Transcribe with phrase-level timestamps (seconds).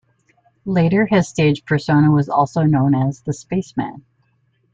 [0.65, 4.03] Later his stage persona was also known as "The Spaceman".